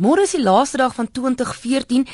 [0.00, 2.06] Môre is die laaste dag van 2014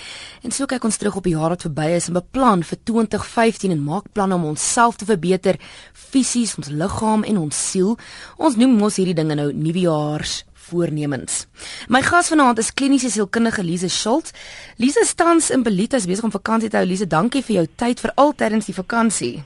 [0.43, 3.71] en so kyk ons terug op die jaar wat verby is en beplan vir 2015
[3.71, 5.61] en maak planne om onsself te verbeter
[5.95, 7.95] fisies, ons liggaam en ons siel.
[8.43, 11.45] Ons noem mos hierdie dinge nou nuwejaars voornemens.
[11.87, 14.35] My gas vanaand is kliniese sielkundige Lise Schultz.
[14.83, 16.89] Lise stans in Belita is besig om vakansie te hou.
[16.91, 19.37] Lise, dankie vir jou tyd vir altydens die vakansie.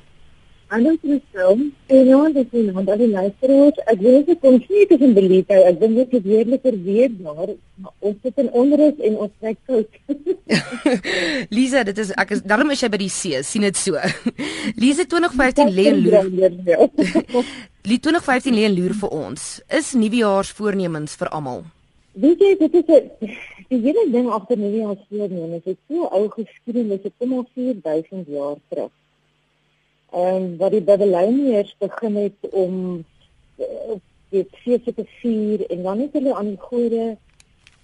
[0.71, 1.57] Hallo Christel.
[1.91, 4.99] En nou dat jy nou dat jy luister het, ek weet jy kom nie te
[5.03, 5.57] in Belita.
[5.67, 7.51] Ek dink dit is weerliker weer daar,
[7.83, 9.99] maar ons sit in onrus en ons trek koud.
[11.57, 13.99] Lisa, dit is ek is daarom is jy by die see, sien dit so.
[14.85, 16.31] Lisa 2015 lê loer.
[17.91, 19.51] Lie 2015 lê loer vir ons.
[19.81, 21.67] Is nuwejaarsvoornemens vir almal?
[22.15, 23.35] Weet jy, dit is 'n
[23.75, 25.67] die hele ding agter nuwejaarsvoornemens.
[25.67, 28.95] Dit is so ou geskiedenis, dit kom al 4000 jaar terug
[30.11, 33.05] en wat die Babyloniërs begin het om
[33.59, 33.99] uh,
[34.31, 37.17] die feeste te vier en dan het hulle aan die gode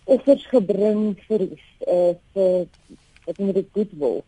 [0.05, 2.67] offers gebring vir uh, vir
[3.27, 4.27] wat moet dit goed word.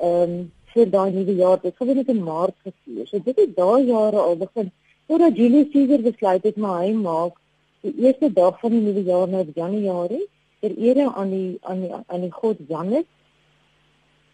[0.00, 3.06] Ehm um, vir daai nuwe jaar, dit sou net in Maart gevier.
[3.06, 4.72] So dit het daai jare al begin
[5.06, 7.36] voordat Julius Caesar besluit het maar hy maak
[7.84, 10.24] die eerste dag van die nuwe jaar nou Januarie
[10.64, 13.06] ter ere aan die aan die aan die god Janus.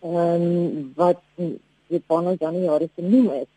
[0.01, 1.21] Ehm um, wat
[1.91, 3.51] weet wanneer Januarie se noem is.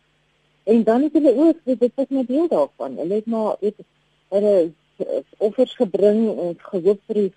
[0.63, 2.97] En dan het hulle ook dit is net deel daarvan.
[2.97, 3.81] Hulle het maar weet
[4.33, 4.71] hulle
[5.37, 7.31] offers gebring en gehoop vir die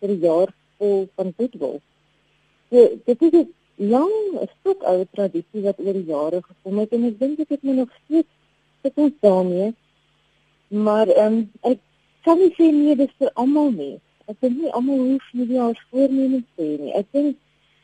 [0.00, 1.78] vir die jaar vol van goedwil.
[2.70, 4.12] So dit is 'n lang
[4.60, 7.72] stuk ou tradisie wat oor die jare gekom het en ek dink dit het my
[7.72, 8.32] nog steeds
[8.82, 9.74] te doen daarmee.
[10.68, 11.78] Maar ehm um, ek
[12.24, 14.00] kan nie sê nie dis vir almal nie.
[14.26, 16.92] Ek dink nie almal hoef nie die jaar voornemens te hê nie.
[16.92, 17.36] Ek dink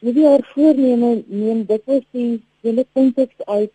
[0.02, 2.30] Wie die haar voorneme neem dit is die
[2.66, 3.70] hele konteks uit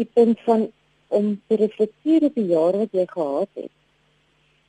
[0.00, 0.68] die punt van
[1.08, 3.72] om te reflekteer op die jaar wat jy gehad het.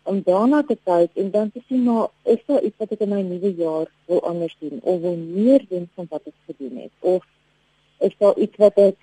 [0.03, 3.13] Om daarna te kyk en dan te sien maar is daar iets wat ek in
[3.13, 7.07] my nuwe jaar wil anders doen of wil meer doen van wat ek gedoen het
[7.13, 7.23] of
[8.09, 8.97] is daar iets wat ek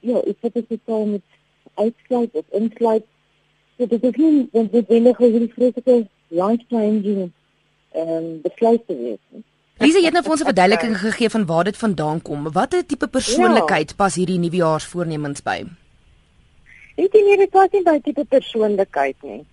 [0.00, 1.24] ja, iets wat ek sou met
[1.74, 3.04] uitsluit of insluit.
[3.76, 7.28] So dit is nie want dit wil net hierdie vreeslike lifetime doen
[7.92, 9.20] ehm um, besluit te wees.
[9.36, 9.44] Nie.
[9.76, 12.48] Lise, jy het nou vir ons 'n verduideliking gegee van waar dit vandaan kom.
[12.52, 13.96] Watter tipe persoonlikheid ja.
[13.96, 15.66] pas hierdie nuwejaarsvoornemens by?
[16.96, 19.44] Ek dink nie dit pas nie by tipe persoonlikheid nie.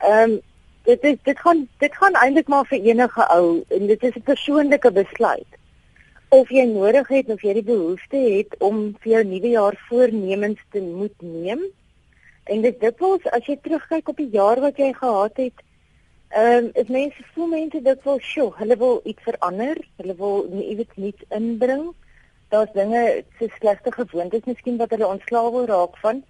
[0.00, 0.40] Ehm um,
[0.84, 4.22] dit is dit gaan dit gaan eintlik maar vir enige ou en dit is 'n
[4.28, 5.50] persoonlike besluit.
[6.28, 11.16] Of jy nodig het of jy die behoefte het om vir jou nuwejaarsvoornemens te moet
[11.22, 11.64] neem.
[12.44, 15.64] En dit dikwels as jy terugkyk op die jaar wat jy gehad het,
[16.32, 20.46] Ehm um, is mense voel mense dit wil sjo, hulle wil iets verander, hulle wil
[20.60, 21.82] iets nuuts inbring.
[22.48, 26.22] Daar's dinge so slegte gewoontes miskien wat hulle ontslaaw wil raak van.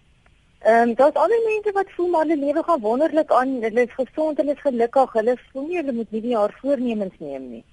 [0.58, 3.94] Ehm um, daar's ander mense wat voel maar hulle lewe gaan wonderlik aan, hulle is
[4.00, 7.64] gesond, hulle is gelukkig, hulle voel nie hulle moet nie die jaar voornemens neem nie.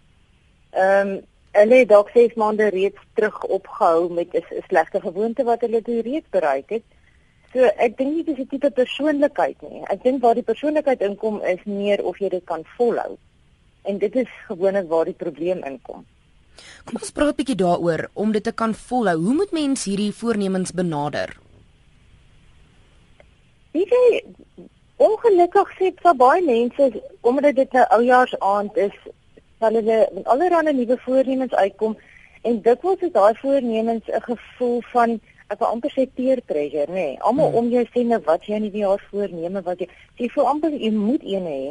[0.72, 1.20] Ehm um,
[1.58, 6.30] hulle het dalk 6 maande reeds terug opgehou met 'n slegte gewoonte wat hulle reeds
[6.30, 6.86] bereik het.
[7.54, 9.82] So ek dink nie dis 'n tipe persoonlikheid nie.
[9.90, 13.18] Ek dink waar die persoonlikheid inkom is meer of jy dit kan volhou.
[13.84, 16.06] En dit is gewoonlik waar die probleem inkom.
[16.86, 19.18] Kom ons praat 'n bietjie daaroor om dit te kan volhou.
[19.18, 21.38] Hoe moet mens hierdie voornemens benader?
[23.72, 23.94] Ek
[24.98, 28.96] ongelukkig sê vir baie mense omdat dit 'n oujaarsaand is,
[29.60, 31.98] sal hulle met allerlei nuwe voornemens uitkom
[32.42, 36.94] en dikwels is daai voornemens 'n gevoel van ek wil amper sê peer pressure, nê.
[36.94, 37.20] Nee.
[37.26, 37.60] Almal hmm.
[37.60, 39.88] om jou sê nou wat jy in die jaar voorneme wat jy
[40.22, 41.62] jy voel amper jy moet een hê.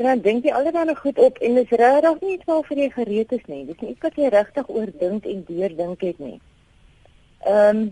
[0.00, 3.32] En dan dink jy allerlei goed op en dis regtig nie iets waarvoor jy gereed
[3.36, 3.64] is nie.
[3.68, 6.38] Dis nie iets wat jy regtig oordink en deurdink het nie.
[7.44, 7.88] Ehm um,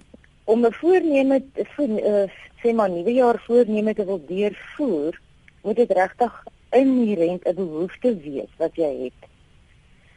[0.49, 2.25] om 'n voorneme te uh,
[2.63, 5.21] sê maar nuwe jaar voorneme te wil deurvoer,
[5.63, 9.28] moet dit regtig inherent 'n behoefte wees wat jy het.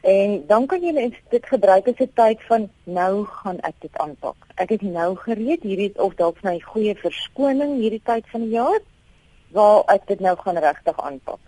[0.01, 4.35] En dan kan jy dit gebruik as 'n tyd van nou gaan ek dit aanpak.
[4.55, 8.79] Ek is nou gereed hierdie of dalk my goeie verskoning hierdie tyd van die jaar
[9.51, 11.39] waar ek dit nou gaan regtig aanpak.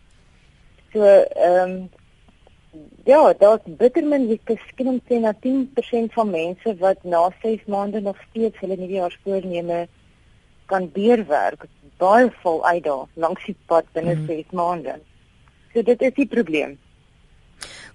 [0.93, 1.89] So ehm um,
[3.05, 7.65] ja, daar's bitter min jy miskien om sê na 10% van mense wat na 6
[7.65, 9.87] maande nog steeds hulle nuwejaarsvoorneme
[10.65, 11.65] kan deurwerk.
[11.97, 14.57] Baie vol uit daar langs die pad binne 6 mm.
[14.57, 14.99] maande.
[15.73, 16.77] So dit is die probleem.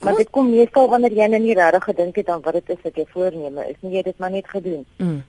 [0.01, 2.85] Maar dit kom meestal wanneer jy nou nie regtig gedink het aan wat dit is
[2.85, 4.87] wat jy voorneme is nie, jy het dit maar net gedoen.
[4.97, 5.23] Mm.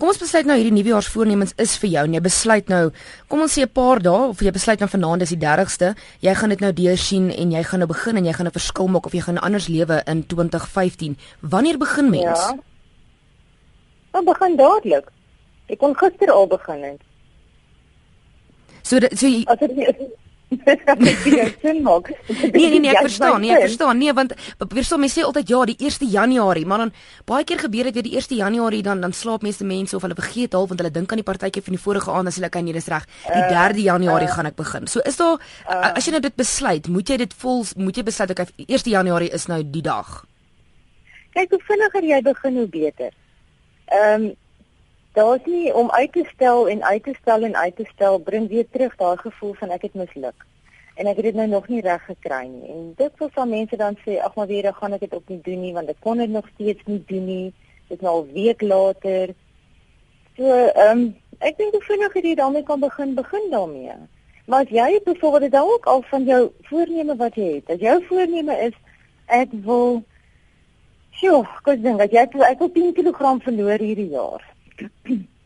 [0.00, 2.82] Kom ons besluit nou hierdie nuwejaarsvoornemens is vir jou en jy besluit nou,
[3.30, 6.34] kom ons sê 'n paar dae of jy besluit nou vanaand is die 30ste, jy
[6.34, 9.06] gaan dit nou deursien en jy gaan nou begin en jy gaan 'n verskil maak
[9.06, 11.16] of jy gaan anders lewe in 2015.
[11.40, 12.40] Wanneer begin mens?
[12.40, 12.58] Ja.
[14.12, 15.06] Dan begin dadelik.
[15.68, 17.00] Ek kon gister al begin het.
[18.82, 19.70] So so jy, as dit
[22.52, 23.98] nee nee nee, ek verstaan, nee, ek verstaan.
[23.98, 26.92] Nee, want verstaan mense sê altyd ja, die 1 Januarie, maar dan
[27.28, 30.18] baie keer gebeur dit weer die 1 Januarie dan dan slaap meeste mense of hulle
[30.18, 32.66] vergeet half want hulle dink aan die partytjie van die vorige aand as hulle kan
[32.66, 33.06] nie dis reg.
[33.28, 34.90] Die 3 uh, Januarie uh, gaan ek begin.
[34.90, 38.06] So is daar uh, as jy nou dit besluit, moet jy dit vol moet jy
[38.10, 40.20] besluit ek 1 Januarie is nou die dag.
[41.38, 43.18] Kyk hoe vinniger jy begin hoe beter.
[43.90, 44.30] Ehm um,
[45.12, 48.48] daar's nie om uit te stel en uit te stel en uit te stel bring
[48.48, 50.46] weer terug daai gevoel van ek het misluk.
[50.94, 52.68] En ek het dit nou nog nie reg gekry nie.
[52.70, 55.40] En dit wil van mense dan sê ag maar weer gaan ek dit op nie
[55.42, 57.54] doen nie want ek kon dit nog steeds nie doen nie.
[57.88, 59.34] Dit nou 'n week later.
[60.36, 63.96] So ehm um, ek dink hoe vinniger jy daarmee kan begin, begin daarmee.
[64.46, 67.70] Maar as jy byvoorbeeld dan ook al van jou voorneme wat jy het.
[67.70, 68.74] As jou voorneme is
[69.26, 70.02] ek wil
[71.10, 74.49] Sjoe, ek dink dat jy ek wil 10 kg verloor hierdie jaar.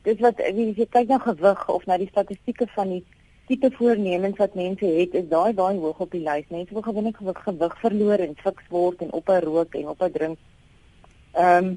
[0.04, 3.04] Dis wat wie jy kyk na gewig of na die statistieke van die
[3.48, 6.46] tipe voornemens wat mense het, is daai baie hoog op die lys.
[6.48, 10.38] Mense wil gewoonlik gewig, gewig verloor en fiks word en ophou rook en ophou drink.
[11.32, 11.74] Ehm um,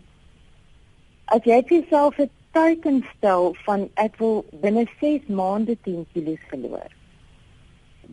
[1.27, 6.37] as jy vir jouself 'n teiken stel van ek wil binne 6 maande 10 kg
[6.51, 6.93] verloor.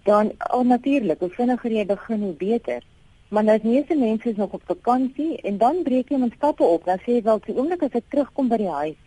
[0.04, 2.82] Dan oh, natuurlik, hoe vinniger jy begin, hoe beter.
[3.28, 6.62] Maar nou is nie mense is nog op vakansie en dan breek jy met stappe
[6.62, 6.84] op.
[6.84, 8.98] Dan sê jy wel, die oomblik as ek terugkom by die huis,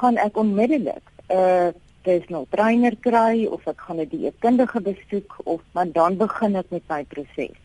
[0.00, 1.68] gaan ek onmiddellik 'n uh,
[2.06, 6.84] personal trainer kry of ek gaan 'n dieetkundige besoek of maar dan begin ek met
[6.88, 7.56] my proses.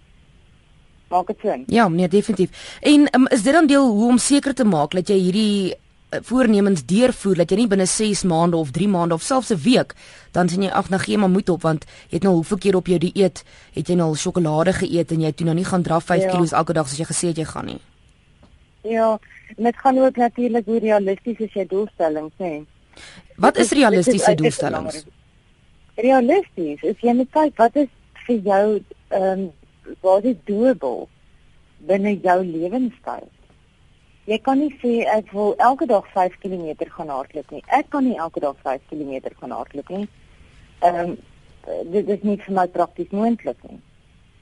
[1.11, 1.63] Maak dit sin?
[1.67, 2.77] Ja, nee, definitief.
[2.81, 6.19] En um, is dit dan deel hoe om seker te maak dat jy hierdie uh,
[6.23, 9.95] voornemens deurvoer dat jy nie binne 6 maande of 3 maande of selfs 'n week
[10.31, 12.75] dan sien jy ag nou gee maar moed op want jy het nou hoeveel keer
[12.75, 13.43] op jou dieet
[13.73, 16.29] het jy nou al sjokolade geëet en jy toe nou nie gaan draf 5 ja.
[16.31, 17.81] kg elke dag soos jy gesê het jy gaan nie.
[18.81, 19.19] Ja,
[19.57, 22.63] En dit gaan ook natuurlik hoe realisties is jou doelstellings, nê?
[23.35, 25.05] Wat is realistiese doelstellings?
[25.95, 27.91] Realisties is jy net kyk wat is
[28.25, 28.65] vir jou
[29.09, 29.49] ehm um,
[30.05, 31.07] wat is doable
[31.89, 33.27] binne jou lewenstyl.
[34.29, 37.63] Jy kan nie sê ek wil elke dag 5 km gaan hardloop nie.
[37.67, 40.07] Ek kan nie elke dag 5 km gaan hardloop nie.
[40.79, 41.17] Ehm um,
[41.91, 43.81] dit is nie vir my prakties moontlik nie.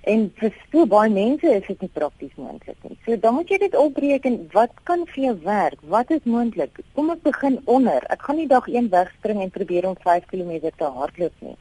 [0.10, 2.96] En vir so baie mense is dit nie prakties moontlik nie.
[3.06, 5.82] So dan moet jy dit opbreek en wat kan vir jou werk?
[5.96, 6.80] Wat is moontlik?
[6.98, 8.06] Kom ons begin onder.
[8.16, 11.58] Ek gaan nie dag 1 wegspring en probeer om 5 km te hardloop nie.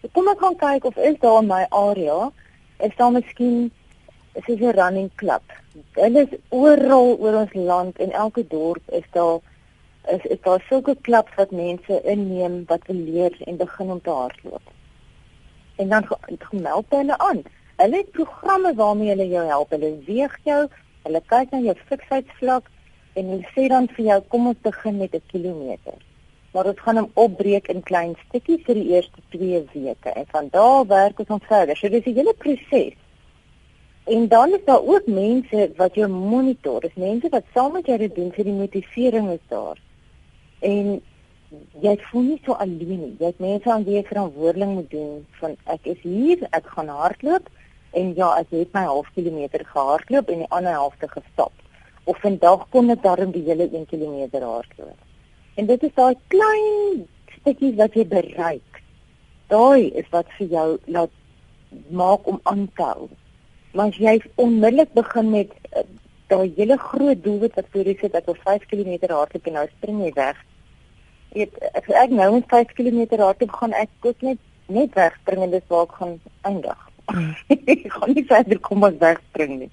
[0.00, 2.18] So kom ek gaan kyk of is daar in my area
[2.84, 3.70] is daar miskien
[4.34, 5.42] is dit 'n running club.
[5.94, 9.40] Dit is oral oor ons land en elke dorp is daar
[10.08, 14.10] is is daar sulke klubs wat mense inneem wat wil leer en begin om te
[14.10, 14.62] hardloop.
[15.76, 16.04] En dan
[16.38, 17.42] gemeld hulle aan.
[17.80, 19.70] Hulle het programme waarmee hulle jou help.
[19.72, 20.60] Hulle weeg jou,
[21.06, 22.66] hulle kyk na jou fiksheidsvlak
[23.16, 25.94] en hulle sê dan vir jou kom ons begin met 'n kilometer.
[26.52, 30.48] Maar dit gaan hom opbreek in klein stukkies vir die eerste 2 weke en van
[30.52, 31.76] daar werk ons ons verder.
[31.76, 32.92] So dis 'n hele proses.
[34.04, 36.80] En dan is daar ook mense wat jou monitor.
[36.80, 39.78] Dis mense wat saam met jou dit doen vir die motivering is daar.
[40.58, 41.02] En
[41.80, 43.16] jy voel nie so alleen nie.
[43.18, 46.88] Jy het mense aan wie jy verantwoordelik moet doen van ek is hier, ek gaan
[46.88, 47.48] hardloop
[47.90, 51.52] en ja, ek het my half kilometer gehardloop en die ander helfte gestap.
[52.04, 54.98] Of vandag kon ek darm die hele 1 km hardloop.
[55.58, 57.06] En dit is daai klein
[57.40, 58.82] stukkies wat jy bereik.
[59.50, 61.16] Daai is wat vir jou laat
[61.90, 63.08] maak om aan te hou.
[63.74, 65.84] Maar as jy onmiddellik begin met uh,
[66.30, 69.66] daai hele groot doelwit wat vir jou sê dat jy 5 km hardloop en nou
[69.74, 70.38] spring jy weg.
[71.34, 75.50] Ek ek, ek nou met 5 km hardloop gaan ek ook net net wegspring en
[75.50, 76.89] dis waar ek gaan eindig.
[77.48, 79.70] Ek gaan nie verder kom as wegspring nie.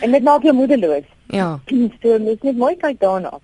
[0.00, 1.04] En dit maak jou moedeloos.
[1.32, 1.58] Ja.
[2.02, 3.38] So mens net mooi kyk daarna.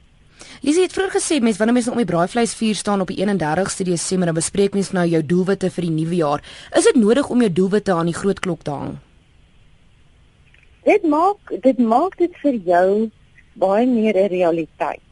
[0.62, 4.28] Lisie het vroeër gesê mens wanneer mens om die braaivleisvuur staan op die 31ste Desember
[4.28, 6.44] en bespreek mens nou jou doelwitte vir die nuwe jaar.
[6.76, 8.94] Is dit nodig om jou doelwitte aan die groot klok te hang?
[10.86, 13.10] Dit maak dit maak dit vir jou
[13.54, 15.08] baie meer 'n realiteit.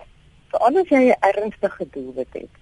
[0.50, 2.59] Veral as jy 'n ernstige doelwit het.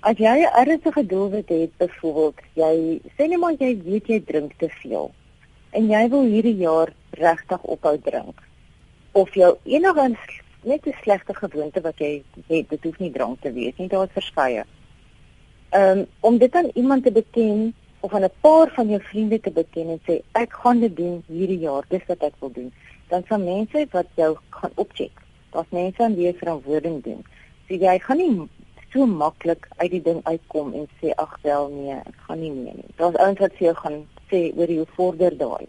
[0.00, 4.52] As jy 'n ernstige doelwit het, byvoorbeeld, jy sê net maar jy weet jy drink
[4.58, 5.10] te veel
[5.70, 8.40] en jy wil hierdie jaar regtig ophou drink
[9.12, 10.16] of jou enige
[10.62, 14.06] net 'n slegte gewoonte wat jy het, dit hoef nie drank te wees nie, daar
[14.06, 14.64] is verskeie.
[15.74, 19.50] Um, om dit aan iemand te beken of aan 'n paar van jou vriende te
[19.50, 22.72] beken en sê ek gaan dit doen hierdie jaar, dis wat ek wil doen.
[23.08, 25.12] Dan sal mense wat jou gaan opcheck.
[25.50, 27.24] Daar's mense aan wie jy verantwoording doen.
[27.68, 28.48] So jy gaan nie
[28.92, 32.78] so maklik uit die ding uitkom en sê ag wel nee, ek gaan nie meer
[32.78, 32.94] nie.
[33.00, 33.98] Daar's ouens wat vir jou gaan
[34.30, 35.66] sê oor hoe vorder daai.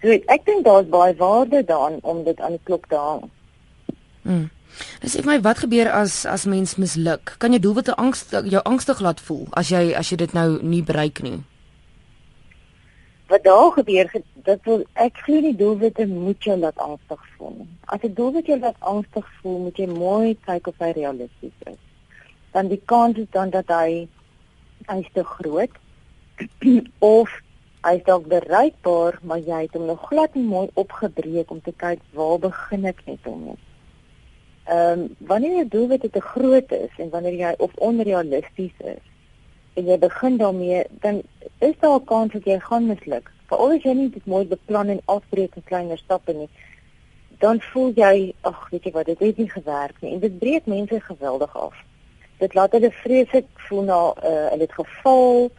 [0.00, 3.28] So ek dink daar's baie waarde daarin om dit aan die klok te hang.
[4.22, 4.48] Mm.
[5.02, 7.36] Dis ek my wat gebeur as as mens misluk?
[7.38, 10.84] Kan jou doelwitte angs jou angstig laat voel as jy as jy dit nou nie
[10.86, 11.40] bereik nie?
[13.30, 17.66] wat daar gebeur dat wil ek glo die doelwitte moet jou laat angstig voel.
[17.84, 21.80] As 'n doelwit jou laat angstig voel, moet jy mooi kyk of hy realisties is.
[22.52, 24.08] Dan die kans is dan dat hy
[24.88, 25.70] hy's te groot
[26.98, 27.30] of
[27.86, 32.00] hy's dalk bereikbaar, maar jy het hom nog glad nie mooi opgebreek om te kyk
[32.16, 33.58] waar begin ek net om nie.
[34.70, 39.06] Ehm um, wanneer jy doelwit te groot is en wanneer jy of onrealisties is
[39.78, 41.22] en jy begin daarmee, dan
[41.58, 43.30] is daar 'n kans dat jy gaan misluk.
[43.46, 46.48] Veral as jy nie dit mooi beplan en afbreek in kleiner stappe nie,
[47.38, 50.66] dan voel jy, ag, weet jy wat, dit het nie gewerk nie en dit breek
[50.66, 51.74] mense geweldig af.
[52.40, 55.50] Dit laat hulle vreeslik voel na uh, hulle het geval.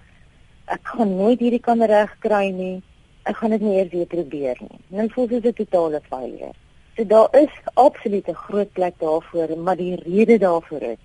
[0.65, 2.81] Ek gaan nooit hierdie kan regkry nie.
[3.29, 4.81] Ek gaan dit nie eers weer probeer nie.
[4.89, 6.53] Dan voel jy 'n totale failure.
[6.97, 11.01] So daar is absoluut 'n groot plek daarvoor, maar die rede daarvoor is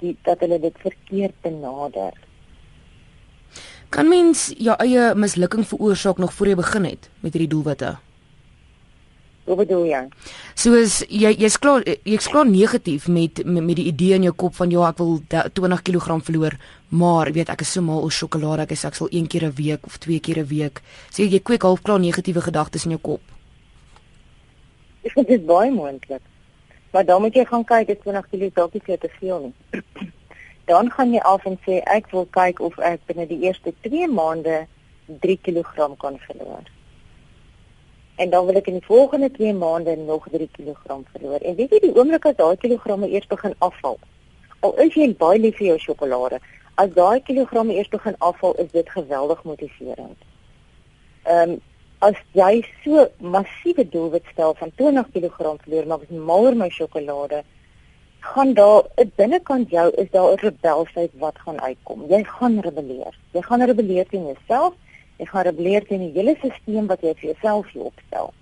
[0.00, 2.12] die dat hulle dit verkeerd benader.
[3.88, 7.96] Kan mens jou eie mislukking veroorsaak nog voor jy begin het met hierdie doelwitte?
[9.44, 10.00] Wat bedoel jy?
[10.54, 14.54] Soos jy jy's klaar jy's klaar negatief met, met met die idee in jou kop
[14.54, 16.56] van ja, ek wil 20 kg verloor,
[16.88, 19.56] maar weet ek is so mal oor sjokolade, ek sê ek sal een keer 'n
[19.56, 20.82] week of twee keer 'n week.
[21.10, 23.20] Sê jy kweek half klaar negatiewe gedagtes in jou kop.
[25.02, 26.22] Dit is baie moontlik.
[26.92, 29.82] Maar dan moet jy gaan kyk, dit 20 kg dalk nie te veel nie.
[30.70, 34.08] dan gaan jy af en sê ek wil kyk of ek binne die eerste 2
[34.08, 34.66] maande
[35.06, 36.66] 3 kg kan verloor.
[38.20, 41.40] En dan wil ek in die volgende 2 maande nog 3 kg verloor.
[41.40, 43.96] En weet jy die oomblik as daai kilogramme eers begin afval.
[44.60, 46.40] Al is jy baie lief vir jou sjokolade,
[46.82, 50.28] as daai kilogramme eers begin afval, is dit geweldig motiverend.
[51.24, 51.58] Ehm um,
[52.00, 55.34] as jy so massiewe doelwit stel van 20 kg
[55.64, 57.42] verloor, maar ek mal oor my sjokolade,
[58.24, 62.06] gaan daar binnekant jou is daar 'n rebelsheid wat gaan uitkom.
[62.08, 63.14] Jy gaan rebelleer.
[63.32, 64.74] Jy gaan rebelleer teen jouself.
[65.20, 68.32] Jy gaan rebelleer teen die hele stelsel wat jy vir jouself hier opstel.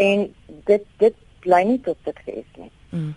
[0.00, 0.28] En
[0.70, 2.70] dit dit bly nie tot sukses nie.
[2.94, 3.14] Mm.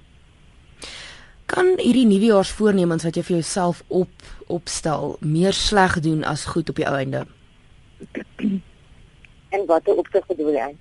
[1.47, 6.81] Kan hierdie nuwejaarsvoornemens wat jy vir jouself op opstel meer sleg doen as goed op
[6.81, 7.25] die einde?
[9.55, 10.71] En wat opsig bedoel jy?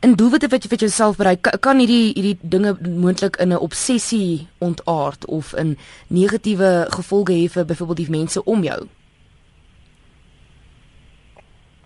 [0.00, 3.60] en doelwitte wat jy vir jouself bereik kan, kan hierdie hierdie dinge moontlik in 'n
[3.66, 5.76] obsessie ontaard of in
[6.08, 8.88] negatiewe gevolge hê vir byvoorbeeld die mense om jou.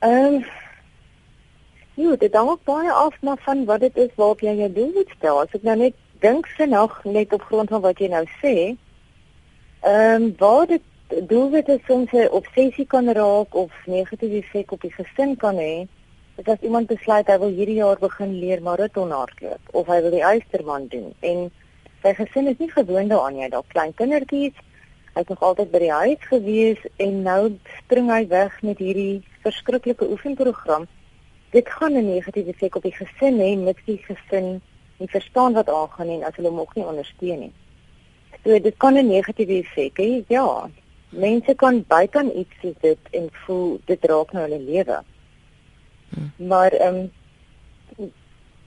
[0.05, 0.45] Ehm um,
[1.95, 5.41] Jo, dit hang baie af maar van wat dit is waarop jy jou doelwit stel.
[5.41, 5.95] As ek nou net
[6.25, 8.55] dink nog net op grond van wat jy nou sê,
[9.81, 10.83] ehm um, waar dit
[11.29, 15.87] doelwitte soms 'n obsessie kan raak of negatiewe effek op die gesin kan hê,
[16.35, 20.11] Dit as iemand besluit hy wil hierdie jaar begin leer maraton hardloop of hy wil
[20.17, 21.13] die Eysterman doen.
[21.23, 21.45] En
[22.03, 24.57] sy gesin is nie gewoond daaraan jy dalk klein kindertjies.
[25.15, 29.23] Hy het nog altyd by die huis gewees en nou spring hy weg met hierdie
[29.47, 30.87] verskriklike oefenprogram.
[31.51, 34.61] Dit gaan 'n negatiewe effek op die gesin hê met die gesin
[34.99, 37.53] nie verstaan wat aangaan en as hulle hom ook nie ondersteun nie.
[38.45, 40.71] So dit kan 'n negatiewe effek hê ja.
[41.09, 44.99] Mense kan bykan iets soos dit en voel dit raak nou hulle lewe.
[46.37, 48.13] Maar ehm um,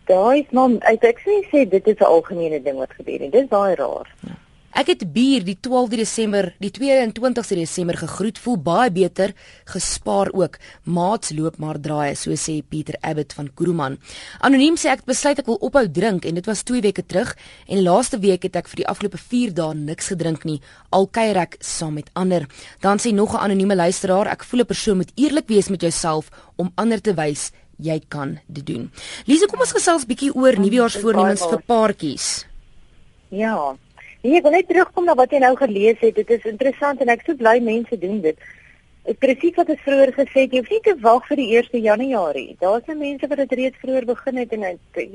[0.05, 1.19] daai is maar ek ek
[1.51, 4.15] sê dit is 'n algemene ding wat gebeur en dit is baie raar.
[4.22, 4.36] Ja.
[4.77, 9.31] Ek het bier die 12de Desember, die 22ste Desember gegroet, voel baie beter,
[9.65, 10.60] gespaar ook.
[10.86, 13.96] Maats loop maar draai, so sê Pieter Abbott van Kuruman.
[14.46, 17.31] Anoniem sê ek besluit ek wil ophou drink en dit was 2 weke terug
[17.65, 20.60] en laaste week het ek vir die afgelope 4 dae niks gedrink nie,
[20.93, 22.46] al kuier ek saam met ander.
[22.86, 26.29] Dan sê nog 'n anonieme luisteraar, ek voel 'n persoon moet eerlik wees met jouself
[26.55, 28.91] om ander te wys jy kan dit doen.
[29.25, 32.46] Lise, kom ons gesels bietjie oor nuwejaarsvoornemens vir paartjies.
[33.29, 33.75] Ja,
[34.27, 36.17] Nee, ek wil net terugkom na wat jy nou gelees het.
[36.17, 38.41] Dit is interessant en ek sou bly mense doen dit.
[39.07, 41.86] Ek presies wat ek vroeër gesê het, jy hoef nie te wag vir die 1
[41.86, 42.57] Januarie.
[42.60, 44.65] Daar's nou mense wat dit reeds vroeër begin het en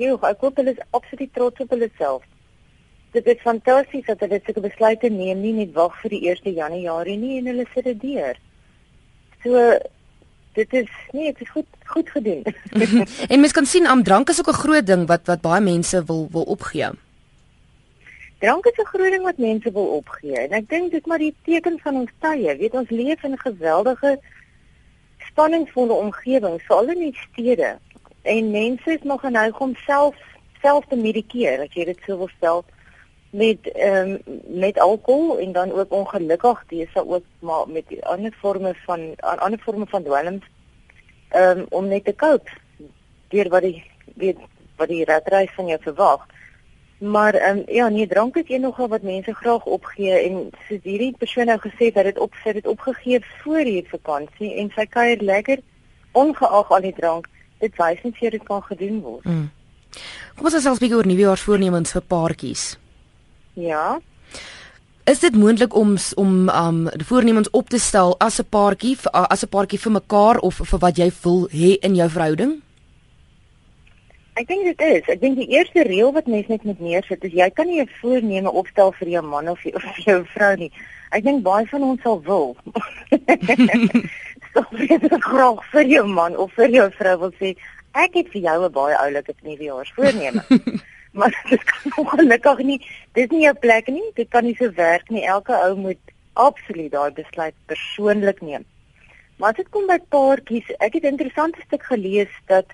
[0.00, 2.24] joh, ek hoop hulle is absoluut trots op hulle self.
[3.12, 7.20] Dit is fantasties dat hulle sulke besluite neem, nie net wag vir die 1 Januarie
[7.20, 8.40] nie en hulle sit dit deur.
[9.44, 9.68] So
[10.56, 12.48] dit is nee, dit is goed goed gedoen.
[13.32, 16.00] en mens kan sien am drank is ook 'n groot ding wat wat baie mense
[16.08, 16.94] wil wil opgee.
[18.42, 21.34] Drank is 'n groot ding wat mense wil opgee en ek dink dit maar die
[21.46, 22.56] teken van ons tye.
[22.56, 24.18] Weet ons leef in 'n geweldige
[25.18, 27.78] spanningsvolle omgewing, veral in die stede.
[28.22, 30.16] En mense is nog geneig om self
[30.62, 32.64] self te medikeer, as jy dit sou wil stel
[33.30, 38.74] met ehm um, met alkohol en dan ook ongelukkig dis ook maar met ander forme
[38.74, 40.44] van ander forme van dwelms
[41.28, 42.50] ehm um, om net te cope
[43.28, 43.84] deur wat die
[44.14, 44.38] weet
[44.76, 46.26] wat die ratreis van jou verwag.
[47.02, 50.82] Maar ehm um, ja, nee, drank is een nogal wat mense graag opgee en soos
[50.82, 54.86] hierdie persoon nou gesê dat dit op sy dit opgegee voor hier vakansie en sy
[54.86, 55.58] kuier lekker
[56.12, 57.26] ongeag al die drank,
[57.58, 59.26] dit wys net vir dit kan gedoen word.
[59.26, 59.50] Mm.
[60.36, 62.78] Kom ons gesels 'n bietjie oor nuwejaarsvoornemens vir paartjies.
[63.54, 64.00] Ja.
[65.04, 69.48] Is dit moontlik om om um voornemens op te stel as 'n paartjie as 'n
[69.48, 72.62] paartjie vir mekaar of vir wat jy wil hê in jou verhouding?
[74.40, 75.08] Ek dink dit is.
[75.12, 77.90] Ek dink die eerste reël wat mens net moet neersit is jy kan nie 'n
[78.00, 79.74] voorneme opstel vir jou man of vir
[80.08, 80.70] jou vrou nie.
[81.12, 82.56] Ek dink baie van ons sal wil.
[84.52, 87.52] Sou dit graag vir jou man of vir jou vrou wil sê,
[87.92, 90.42] ek het vir jou 'n baie oulike nuwejaarsvoorneme.
[91.18, 92.80] maar dit kan ongelukkig nie,
[93.12, 95.26] dis nie jou plek nie, dit kan nie so werk nie.
[95.28, 96.00] Elke ou moet
[96.32, 98.64] absoluut daai besluit persoonlik neem.
[99.36, 102.72] Maar as dit kom by paartjies, ek het 'n interessante stuk gelees dat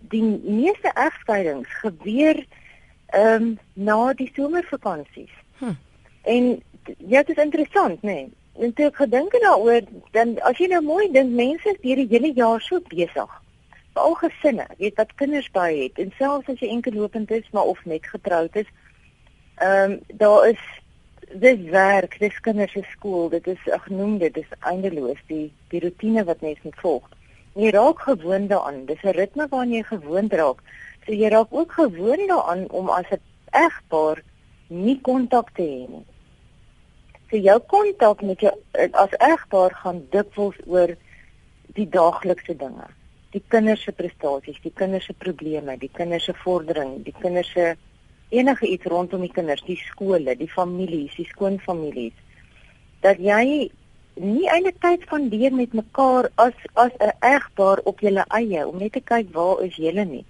[0.00, 2.44] die meeste egskeidings gebeur
[3.06, 5.32] ehm um, na die somervakansies.
[5.58, 5.76] Hm.
[6.22, 6.62] En
[6.98, 8.12] ja, dit is interessant, né?
[8.12, 8.32] Nee.
[8.58, 12.08] En toe ek gedink het daaroor, dan as jy nou mooi dink, mense is hierdie
[12.10, 13.30] hele jaar so besig.
[13.94, 17.84] Veral gesinne, weet wat kinders by het en selfs as jy enkelopend is, maar of
[17.86, 18.68] net getroud is,
[19.62, 20.64] ehm um, daar is
[21.28, 25.82] dis werk, dis kinders se skool, dit is ag noem dit, dis eindeloos die die
[25.84, 27.08] rotine wat mens moet volg.
[27.54, 28.84] Jy raak gewoond daaraan.
[28.86, 30.62] Dis 'n ritme waaraan jy gewoond raak.
[31.06, 34.22] So jy raak ook gewoond daaraan om as 'n egpaar
[34.68, 36.06] nie kontak te hê nie.
[37.30, 38.52] So jou kontak met jou
[38.92, 40.96] as egpaar gaan dikwels oor
[41.74, 42.86] die daaglikse dinge.
[43.30, 47.76] Die kinders se prestasies, die kinders se probleme, die kinders se vordering, die kinders se
[48.28, 52.16] enige iets rondom die kinders, die skole, die families, die skoonfamilies.
[53.00, 53.68] Dat jy
[54.20, 58.92] nie eintlik tyd spandeer met mekaar as as 'n egpaar op julle eie om net
[58.92, 60.24] te kyk waar is julle nie.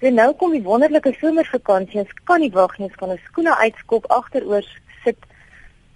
[0.00, 3.56] So nou kom die wonderlike somervakansie, ons kan nie wag nie, ons kan ons skoene
[3.56, 4.64] uitskop, agteroor
[5.04, 5.18] sit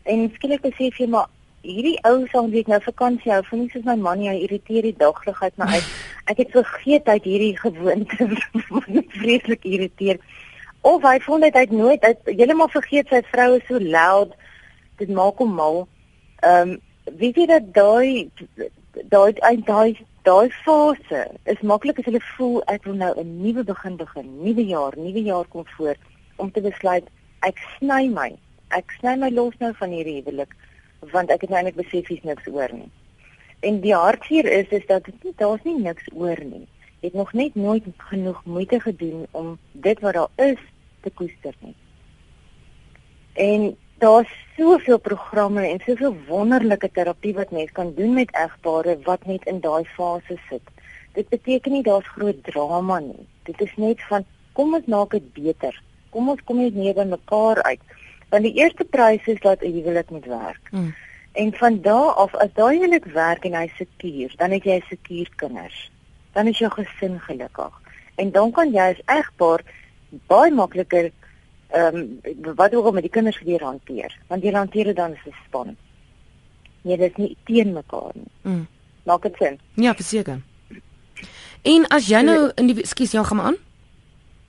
[0.05, 1.29] en skielik besef jy maar
[1.65, 4.97] hierdie ou sal net nou vakansie hou, vir my soos my man, hy irriteer die
[5.01, 5.91] dagligheid my uit.
[6.31, 8.29] Ek het vergeet uit hierdie gewoonte
[9.19, 10.21] vreeslik irriteer.
[10.85, 14.35] Of hy voel net hy het nooit hy heeltemal vergeet sy vrou is so loud.
[15.01, 15.87] Dit maak hom mal.
[16.43, 18.31] Ehm um, weet jy dat daai
[19.13, 19.33] daai
[19.67, 24.29] daai daai fase is maklik as hulle voel ek wil nou 'n nuwe begin begin,
[24.45, 25.97] nuwe jaar, nuwe jaar kom voor
[26.37, 27.05] om te besluit
[27.43, 28.33] ek sny my.
[28.71, 30.55] Ek sny my los nou van hierdie huwelik
[31.13, 32.91] want ek het nou eintlik besef hier's niks oor nie.
[33.61, 36.67] En die hartseer is is dat dit daar's nie niks oor nie.
[37.01, 40.61] Jy het nog net nooit genoeg moeite gedoen om dit wat daar is
[41.03, 41.75] te koester nie.
[43.35, 49.27] En daar's soveel programme en soveel wonderlike terapie wat mens kan doen met egpare wat
[49.27, 50.63] net in daai fase sit.
[51.15, 53.27] Dit beteken nie daar's groot drama nie.
[53.43, 55.83] Dit is net van kom ons maak dit beter.
[56.11, 57.81] Kom ons kom net neer by mekaar uit.
[58.31, 60.71] Want die eerste prys is dat 'n huwelik moet werk.
[60.71, 60.95] Mm.
[61.33, 65.29] En van daardie af as daai huwelik werk en hy sekuur, dan het jy sekuur
[65.37, 65.91] kinders.
[66.33, 67.81] Dan is jou gesin gelukkig.
[68.15, 69.63] En dan kan jy as egpaar
[70.27, 71.11] baie makliker
[71.75, 75.13] ehm um, wat ook al met die kinders gebeur hanteer want jy hanteer dit dan
[75.13, 75.77] as 'n span.
[76.83, 78.31] Jy dis nie teen mekaar nie.
[78.43, 78.67] Mm.
[79.03, 79.59] Maak dit sin?
[79.75, 80.41] Ja, verseker.
[81.63, 83.57] En as jy nou in die skus jy gaan aan?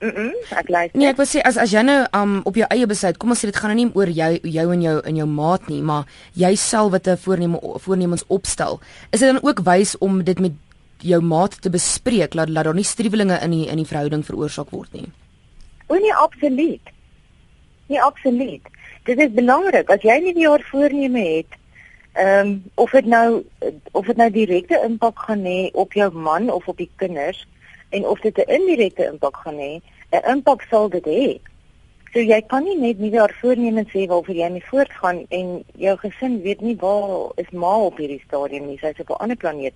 [0.00, 0.36] Mm, -mm
[0.66, 0.84] ek lei.
[0.94, 3.42] Nee, ek wil sê as as jy nou um op jou eie besluit, kom ons
[3.42, 6.06] sê dit gaan nou nie oor jou jou en jou in jou maat nie, maar
[6.34, 8.80] jy self wat 'n voorneme voornemens opstel.
[9.10, 10.52] Is dit dan ook wys om dit met
[11.00, 14.70] jou maat te bespreek laat laat daar nie striwelinge in die in die verhouding veroorsaak
[14.70, 15.12] word nie?
[15.88, 16.80] O nee, absoluut.
[17.86, 18.62] Nee, absoluut.
[19.04, 21.58] Dit is belangrik as jy nie die jaar voorneme het,
[22.16, 23.44] ehm um, of dit nou
[23.92, 27.46] of dit nou direkte impak gaan hê op jou man of op die kinders
[27.90, 31.38] en of dit 'n indirekte impak gaan hê, 'n impak sal dit hê.
[32.12, 35.96] So jy kan nie net nie jaar voorneme sê waarvoor jy nie voortgaan en jou
[35.96, 39.74] gesin weet nie waar is ma op hierdie stadium nie, sy's op 'n ander planeet.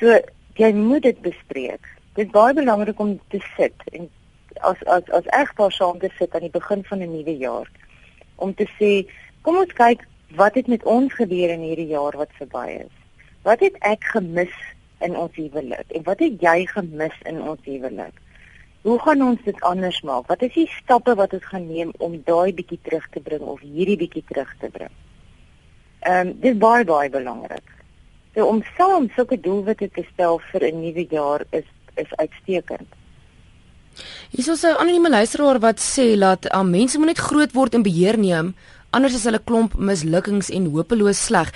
[0.00, 0.20] So
[0.54, 1.84] jy moet dit bespreek.
[2.14, 4.10] Dit is baie belangrik om te sit en
[4.60, 7.68] as as as egpaar saam te sit aan die begin van 'n nuwe jaar
[8.36, 9.06] om te sê
[9.42, 10.06] kom ons kyk
[10.36, 12.94] wat het met ons gebeur in hierdie jaar wat verby is.
[13.42, 14.54] Wat het ek gemis
[15.00, 18.14] in ons huwelik en wat het jy gemis in ons huwelik?
[18.82, 20.26] Hoe gaan ons dit anders maak?
[20.26, 23.60] Wat is die stappe wat ons gaan neem om daai bietjie terug te bring of
[23.60, 24.94] hierdie bietjie terug te bring?
[26.06, 27.74] Ehm um, dis baie baie belangrik.
[28.34, 32.88] So om saam sulke doelwitte te stel vir 'n nuwe jaar is is uitstekend.
[34.30, 37.82] Hier is 'n anonieme luisteraar wat sê dat uh, mense moet net groot word en
[37.82, 38.54] beheer neem
[38.90, 41.50] anders is hulle klomp mislukkings en hopeloos sleg.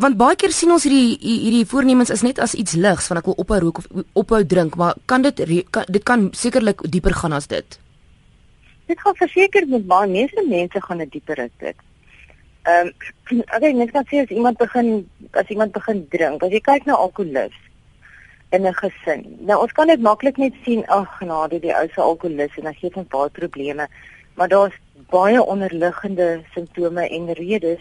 [0.00, 3.28] Want baie keer sien ons hierdie hierdie voornemens is net as iets ligs van ek
[3.28, 7.36] wil ophou rook of ophou drink, maar kan dit kan, dit kan sekerlik dieper gaan
[7.36, 7.78] as dit.
[8.88, 11.86] Dit gaan verseker met baie mense mense gaan dit dieper as dit.
[12.64, 12.92] Ehm
[13.30, 16.88] um, okay, net kan sê as iemand begin as iemand begin drink, as jy kyk
[16.88, 17.56] na alkoholus
[18.50, 19.36] in 'n gesin.
[19.38, 22.72] Nou ons kan dit maklik net sien, ag genade, die ou se alkoholis en hy
[22.72, 23.88] gee hom baie probleme,
[24.34, 24.78] maar daar's
[25.10, 27.80] baie onderliggende simptome en redes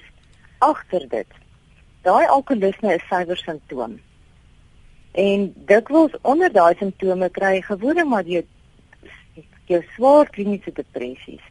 [0.57, 1.27] agter dit.
[2.01, 3.99] Daai alkoholisme is suiwer simptoom.
[5.11, 8.45] En dikwels onder daai simptome kry jy gewone maar jy
[9.65, 11.43] jou swaar kliniese depressies.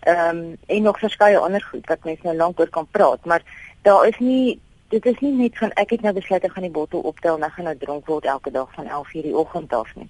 [0.00, 3.42] Ehm um, en nog verskeie ander goed wat mense nou lank oor kan praat, maar
[3.82, 6.74] daar is nie dit is nie net van ek het nou besluit ek gaan die
[6.74, 9.94] bottel optel en ek gaan nou dronk word elke dag van 11:00 die oggend af
[9.96, 10.08] nie.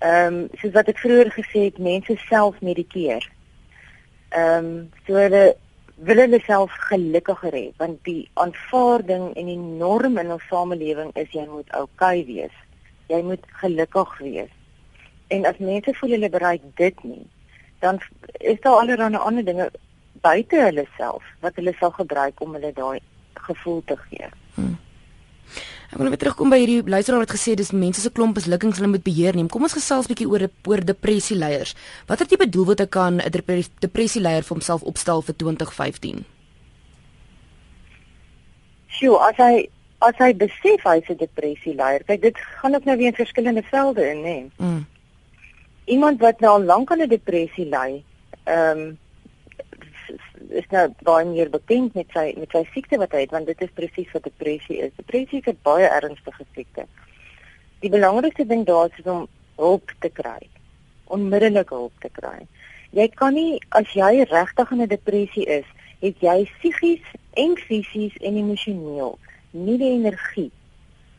[0.00, 3.28] Ehm um, soos wat ek vroeër gesê het, mense self medikeer.
[4.30, 5.44] Ehm um, so hulle
[6.08, 11.30] wil hulle self gelukkiger hê want die aanvaarding en die norm in ons samelewing is
[11.36, 12.56] jy moet oukei okay wees.
[13.12, 14.52] Jy moet gelukkig wees.
[15.28, 17.26] En as mense voel hulle bereik dit nie,
[17.84, 18.00] dan
[18.40, 19.70] is daar allerlei ander dinge
[20.20, 23.00] buite hulle self wat hulle sal gebruik om hulle daai
[23.48, 24.28] gevoel te gee.
[24.54, 24.78] Hmm.
[25.92, 28.94] Ek wil net terugkom by hierdie luisteraar wat gesê dis mense se klomp beslukkings hulle
[28.94, 29.50] moet beheer neem.
[29.52, 31.74] Kom ons gesels 'n bietjie oor oor depressie leiers.
[32.08, 33.30] Watter tipe doelwitte kan 'n
[33.80, 36.24] depressie leier vir homself opstel vir 2015?
[38.88, 39.68] Sjoe, as hy
[40.00, 42.02] as hy besef hy's 'n depressie leier.
[42.04, 44.50] Kyk, dit gaan ook nou weer in verskillende velde in, hè.
[44.56, 44.86] Mm.
[45.84, 48.02] Iemand wat nou al lank aan 'n depressie ly,
[48.44, 48.98] ehm um,
[50.48, 53.60] is nou baie meer bekend met sy met sy siekte wat hy het want dit
[53.62, 54.92] is presies wat depressie is.
[54.96, 56.86] Depressie is 'n baie ernstige siekte.
[57.80, 60.48] Die belangrikste ding daar is om hulp te kry.
[61.04, 62.46] Onmiddellike hulp te kry.
[62.90, 65.66] Jy kan nie as jy regtig in 'n depressie is,
[66.00, 69.18] het jy psigies en fisies en emosioneel
[69.52, 70.50] nie die energie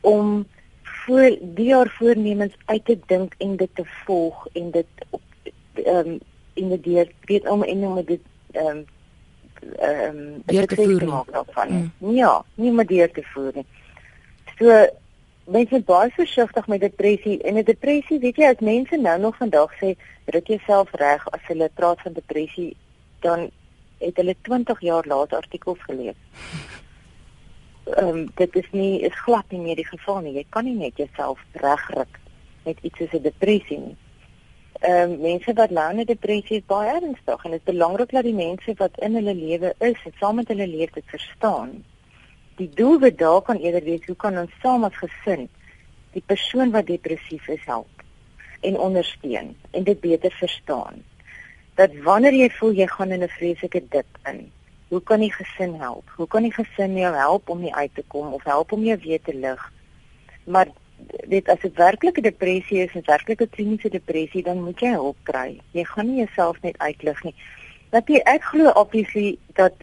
[0.01, 0.45] om
[0.81, 5.21] voor die jaar voornemens uit te dink en dit te volg en dit op
[5.73, 6.19] ehm um,
[6.53, 8.85] in die weet om en om dit ehm um,
[9.79, 11.91] ehm um, deur te voer maak daarvan.
[11.97, 12.15] Mm.
[12.15, 13.65] Ja, nie meer deur te voer nie.
[14.57, 14.85] So
[15.45, 19.37] mense is baie versigtig met depressie en 'n depressie, weet jy, as mense nou nog
[19.37, 19.95] vandag sê
[20.25, 22.75] druk jouself reg as hulle praat van depressie,
[23.19, 23.49] dan
[23.97, 26.19] het hulle 20 jaar later artikels gelees.
[27.83, 30.33] Ehm um, dit is nie is glad nie meer die geval nie.
[30.33, 32.19] Jy kan nie net jouself regryk
[32.63, 33.97] met iets soos 'n depressie nie
[34.79, 38.11] ehm um, mense wat nou in 'n depressie is baie ernstig en dit is belangrik
[38.11, 41.83] dat die mense wat in hulle lewe is en saam met hulle leef dit verstaan.
[42.55, 45.49] Die doel wat daar kan eerder wees, hoe kan ons saam as gesin
[46.13, 48.03] die persoon wat depressief is help
[48.61, 51.01] en ondersteun en dit beter verstaan.
[51.75, 54.51] Dat wanneer jy voel jy gaan in 'n vreeslike dip in,
[54.87, 56.09] hoe kan die gesin help?
[56.15, 58.97] Hoe kan die gesin jou help om nie uit te kom of help om jou
[59.01, 59.71] weer te lig?
[60.45, 60.67] Maar
[61.27, 65.59] dit as dit werklike depressie is, 'n werklike kliniese depressie, dan moet jy hulp kry.
[65.71, 67.35] Jy gaan nie jouself net uitlig nie.
[67.89, 69.73] Dat jy ek glo obviously dat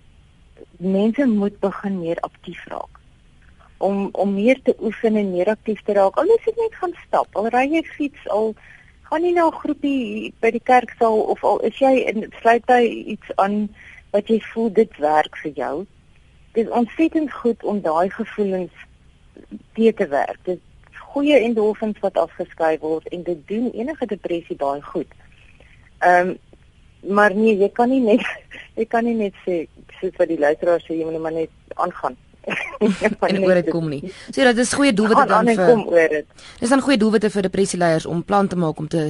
[0.79, 2.99] mense moet begin meer aktief raak.
[3.79, 6.16] Om om meer te oefen en meer aktief te raak.
[6.16, 8.55] Al is net gaan stap, al ry jy fiets, al
[9.03, 12.83] gaan jy na 'n groepie by die kerksaal of al is jy in sluit by
[13.07, 13.68] iets aan
[14.11, 15.87] wat jy voel dit werk vir jou.
[16.53, 18.73] Dit is ontsettend goed om daai gevoelens
[19.75, 20.38] te te werk.
[20.44, 20.61] Dit
[21.14, 25.18] goeie endorfins wat afgeskei word en dit doen enige depressie baie goed.
[25.99, 26.38] Ehm um,
[27.16, 28.25] maar nee, jy kan nie net
[28.81, 29.62] jy kan nie net sê
[30.01, 32.16] soos wat die luisteraars sê jy moet maar net aangaan.
[33.29, 34.01] en oor dit kom nie.
[34.31, 36.44] So dit is goeie doelwitte dan vir kom oor dit.
[36.61, 39.03] Dis dan goeie doelwitte vir depressieleiers om plan te maak om te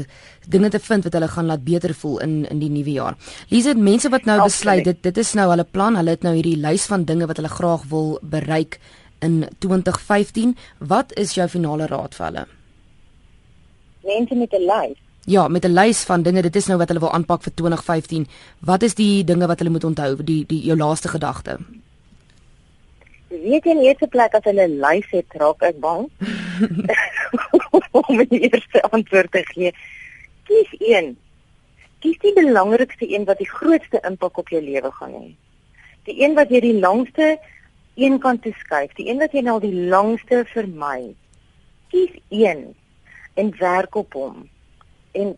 [0.50, 3.18] dinge te vind wat hulle gaan laat beter voel in in die nuwe jaar.
[3.50, 6.58] Lise, mense wat nou besluit dit dit is nou hulle plan, hulle het nou hierdie
[6.58, 8.80] lys van dinge wat hulle graag wil bereik
[9.20, 10.56] in 2015.
[10.78, 12.46] Wat is jou finale raad vir hulle?
[14.04, 14.98] Mense met 'n lys.
[15.24, 18.26] Ja, met 'n lys van dinge, dit is nou wat hulle wil aanpak vir 2015.
[18.58, 21.58] Wat is die dinge wat hulle moet onthou, die die jou laaste gedagte?
[23.28, 26.10] Weet jy in eerste plek as hulle 'n lys het, raak ek bang.
[27.90, 29.72] om die eerste antwoord te gee.
[30.48, 31.16] Kies een.
[32.00, 35.26] Kies die belangrikste een wat die grootste impak op jou lewe gaan hê.
[36.08, 37.36] Die een wat jy die langste
[38.00, 41.12] een kant toe skuif, die een wat jy nou al die langste vermy.
[41.92, 42.70] Kies een
[43.40, 44.46] en werk op hom.
[45.12, 45.34] En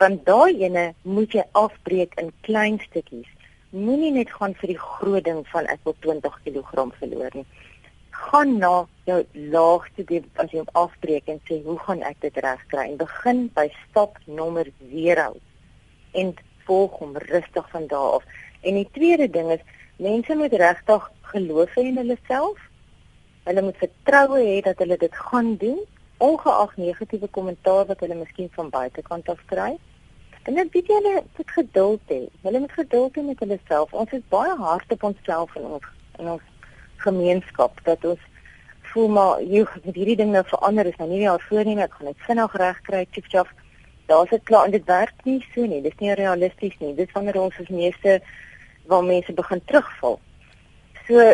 [0.00, 3.28] van daai ene moet jy afbreek in klein stukkies.
[3.70, 7.44] Moenie net gaan vir die groot ding van ek wil 20 kg verloor nie.
[8.30, 9.18] Gaan na jou
[9.52, 13.44] laagste ding as jy hom afbreek en sê hoe gaan ek dit regkry en begin
[13.58, 15.36] by stap nommer 0
[16.22, 16.32] en
[16.64, 18.24] volg hom rustig van daar af.
[18.64, 19.64] En die tweede ding is
[20.00, 22.58] mense moet regtig geloof hê in hulle self.
[23.48, 25.78] Hulle moet vertroue hê dat hulle dit gaan doen,
[26.18, 29.70] ongeag negatiewe kommentaar wat hulle miskien van buitekant af kry.
[30.48, 32.20] En dan weet jy hulle moet geduld hê.
[32.46, 33.92] Hulle moet geduld hê met hulle self.
[33.92, 35.88] Ons is baie hard op onsself en ons
[36.20, 36.46] in ons
[37.04, 38.28] gemeenskap dat ons
[38.92, 42.10] voel maar jy het hierdie ding nou verander is nou nie jaar voorneme ek gaan
[42.10, 43.50] dit vinnig regkry chief job
[44.10, 47.38] daar's dit klaar en dit werk nie so nie dis nie realisties nie dis wanneer
[47.40, 48.18] ons as meeste
[48.90, 50.18] waar mense begin terugval.
[51.06, 51.32] So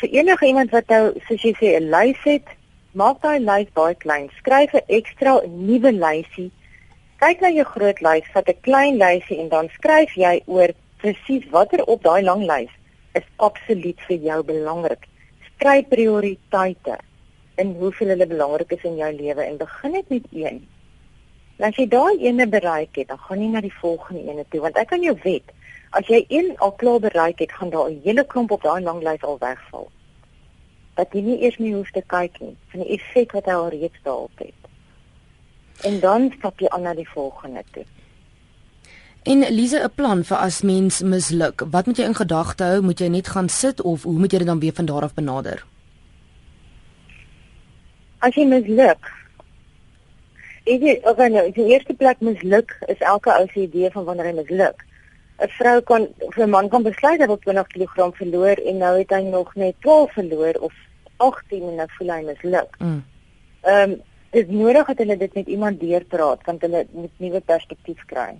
[0.00, 2.48] vir enige iemand wat nou soos jy sê 'n lys het
[2.92, 4.30] maak daai lys baie klein.
[4.38, 6.50] Skryf 'n ekstra nuwe lysie
[7.20, 11.44] kyk na jou groot lys vat 'n klein lysie en dan skryf jy oor presies
[11.50, 12.72] watter op daai lang lys
[13.14, 15.10] is absoluut vir jou belangrik
[15.60, 16.96] kry prioriteite
[17.60, 20.62] in hoeveel hulle belangrik is in jou lewe en begin net met een.
[21.58, 24.62] En as jy daai ene bereik het, dan gaan jy na die volgende ene toe
[24.64, 25.52] want ek kan jou wet,
[25.90, 29.02] as jy een al klaar bereik het, gaan daar 'n hele klomp op daai lang
[29.02, 29.90] lys al wegval.
[30.94, 33.68] Dat jy nie eers meer hoef te kyk nie van die effek wat hy al
[33.68, 34.60] reeds daarop het.
[35.82, 37.84] En dan stap jy aan na die volgende toe.
[39.22, 41.62] En Lise, 'n plan vir as mens misluk.
[41.70, 42.80] Wat moet jy in gedagte hou?
[42.82, 45.14] Moet jy net gaan sit of hoe moet jy dit dan weer van daar af
[45.14, 45.66] benader?
[48.18, 49.12] As jy misluk.
[50.64, 54.26] Ek weet, of nou, die eerste plek misluk is elke ou se idee van wanneer
[54.26, 54.84] hy misluk.
[55.40, 58.98] 'n Vrou kan of 'n man kan besluit hy wil 20 kg verloor en nou
[58.98, 60.74] het hy nog net 12 verloor of
[61.16, 62.76] 18 en nou voel hy misluk.
[62.78, 63.04] Mm.
[63.62, 63.92] Ehm mm.
[63.92, 68.04] um, dit is nodig dat hulle dit met iemand deurpraat, want hulle moet nuwe perspektief
[68.06, 68.38] kry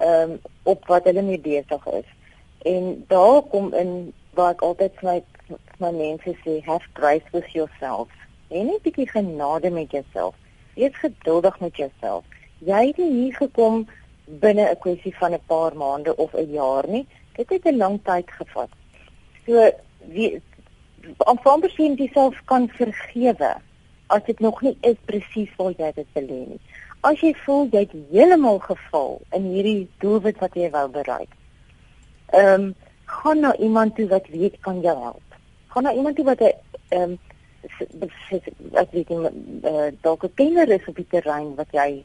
[0.00, 2.08] ehm um, op wat hulle mee besig is.
[2.62, 5.22] En daar kom in waar ek altyd vir my
[5.80, 8.08] my mense sê, have grace with yourself.
[8.48, 10.34] En net 'n bietjie genade met jouself.
[10.74, 12.24] Wees geduldig met jouself.
[12.58, 13.88] Jy het nie hier gekom
[14.40, 17.06] binne 'n kwessie van 'n paar maande of 'n jaar nie.
[17.36, 18.68] Dit het 'n lang tyd gevat.
[19.46, 19.70] So
[20.08, 20.42] wie
[21.16, 23.54] aanvaar besien jouself kan vergewe
[24.06, 26.60] as dit nog nie is presies waar jy dit wil hê nie
[27.06, 31.32] as jy voel jy het heeltemal geval in hierdie doelwit wat jy wou bereik.
[32.36, 32.74] Ehm um,
[33.10, 35.38] gaan na iemand toe wat weet kan jou help.
[35.74, 36.52] Gaan na iemand toe wat 'n
[36.88, 37.16] ehm
[38.74, 42.04] as jy dit uh, dalk 'n kenner is op die terrein wat jy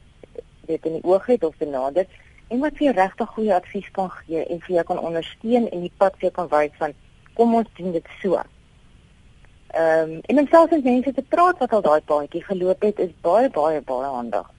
[0.66, 2.06] weet in die oog het of benader
[2.48, 5.92] en wat vir regtig goeie advies kan gee en vir jou kan ondersteun en die
[5.96, 6.92] pad vir jou kan wys van
[7.34, 8.42] kom ons doen dit so.
[9.76, 12.98] Ehm um, en om selfs met mense te praat wat al daai paadjie geloop het
[12.98, 14.52] is baie baie baie handig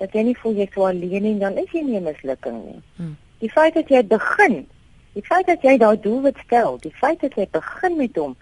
[0.00, 2.82] dat jy nie voel jy so alleen nie, dan is jy nie 'n mislukking nie.
[2.96, 3.16] Hmm.
[3.40, 4.66] Die feit dat jy begin,
[5.12, 8.36] die feit dat jy daai doel wat stel, die feit dat jy begin met hom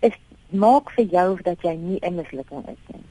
[0.00, 0.16] is
[0.48, 3.04] maak vir jou dat jy nie 'n mislukking is nie.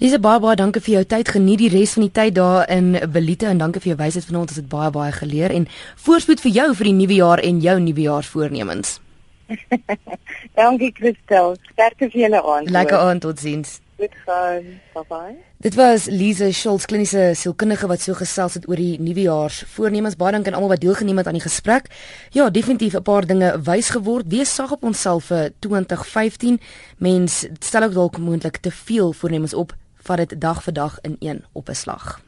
[0.00, 1.28] Lise Baba, dankie vir jou tyd.
[1.28, 4.54] Geniet die res van die tyd daar in Belite en dankie vir jou wysheid vanaand.
[4.54, 5.66] Ons het baie baie geleer en
[6.06, 8.94] voorspoed vir jou vir die nuwe jaar en jou nuwejaarsvoornemens.
[10.62, 11.52] dankie Christel.
[11.74, 12.70] Sterkte vir julle aan.
[12.72, 13.74] Lekker aand totsiens.
[14.00, 14.70] Goed gaan.
[14.94, 15.34] Bye bye.
[15.60, 20.16] Dit was Lise Schultz, kliniese sielkundige wat so gesels het oor die nuwejaars voornemens.
[20.16, 21.92] Baie dankie aan almal wat deelgeneem het aan die gesprek.
[22.32, 24.32] Ja, definitief 'n paar dinge wys geword.
[24.32, 26.56] Wees sag op onsself vir 2015.
[26.96, 31.16] Mens stel ook dalk moontlik te veel voornemens op, vat dit dag vir dag in
[31.18, 32.20] een op 'n slag.